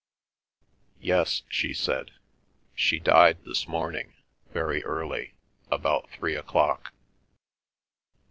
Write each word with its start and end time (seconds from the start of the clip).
"Yes," 0.99 1.43
she 1.47 1.75
said. 1.75 2.09
"She 2.73 2.97
died 2.99 3.45
this 3.45 3.67
morning, 3.67 4.15
very 4.51 4.83
early, 4.83 5.35
about 5.69 6.09
three 6.09 6.35
o'clock." 6.35 6.91